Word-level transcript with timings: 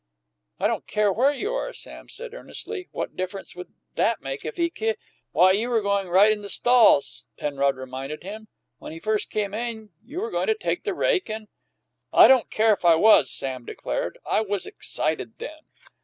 "I 0.59 0.65
don't 0.65 0.87
care 0.87 1.13
where 1.13 1.31
you 1.31 1.53
are," 1.53 1.73
Sam 1.73 2.09
said 2.09 2.33
earnestly. 2.33 2.89
"What 2.91 3.15
difference 3.15 3.55
would 3.55 3.71
that 3.93 4.19
make 4.19 4.43
if 4.43 4.57
he 4.57 4.71
ki" 4.71 4.95
"Why, 5.31 5.51
you 5.51 5.69
were 5.69 5.83
goin' 5.83 6.07
right 6.07 6.31
in 6.31 6.41
the 6.41 6.49
stall," 6.49 7.03
Penrod 7.37 7.75
reminded 7.75 8.23
him. 8.23 8.47
"When 8.79 8.93
he 8.93 8.99
first 8.99 9.29
came 9.29 9.53
in, 9.53 9.91
you 10.03 10.21
were 10.21 10.31
goin' 10.31 10.47
to 10.47 10.55
take 10.55 10.85
the 10.85 10.95
rake 10.95 11.29
and" 11.29 11.49
"I 12.11 12.27
don't 12.27 12.49
care 12.49 12.73
if 12.73 12.83
I 12.83 12.95
was," 12.95 13.29
Sam 13.29 13.63
declared. 13.63 14.17
"I 14.25 14.41
was 14.41 14.65
excited 14.65 15.37
then." 15.37 15.65